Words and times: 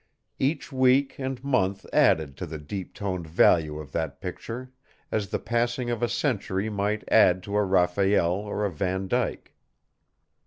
Each 0.39 0.71
week 0.71 1.19
and 1.19 1.43
month 1.43 1.85
added 1.93 2.35
to 2.37 2.47
the 2.47 2.57
deep 2.57 2.95
toned 2.95 3.27
value 3.27 3.77
of 3.77 3.91
that 3.91 4.19
picture, 4.19 4.71
as 5.11 5.29
the 5.29 5.37
passing 5.37 5.91
of 5.91 6.01
a 6.01 6.09
century 6.09 6.71
might 6.71 7.03
add 7.07 7.43
to 7.43 7.55
a 7.55 7.63
Raphael 7.63 8.31
or 8.33 8.65
a 8.65 8.71
Vandyke. 8.71 9.53